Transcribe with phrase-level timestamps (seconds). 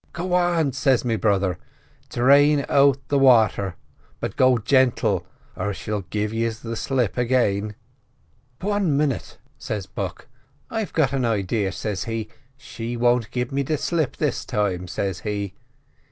[0.13, 1.59] "'Go on,' says me brother.
[2.09, 3.75] 'Drain out the wather,
[4.19, 7.75] but go gentle, or she'll give yiz the slip again.'
[8.63, 10.27] "'Wan minit,' says Buck,
[10.71, 15.19] 'I've got an idea,' says he; 'she won't give me the slip this time,' says
[15.19, 15.53] he.